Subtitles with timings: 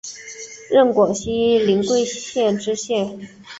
[0.71, 3.19] 任广西临桂县知县。